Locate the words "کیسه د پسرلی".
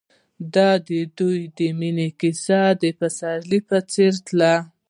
2.19-3.59